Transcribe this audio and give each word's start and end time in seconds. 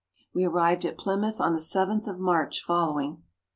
We 0.33 0.45
arrived 0.45 0.83
at 0.83 0.97
Plymouth 0.97 1.39
on 1.39 1.53
the 1.53 1.59
7th 1.59 2.07
of 2.07 2.17
March 2.17 2.63
following. 2.63 3.21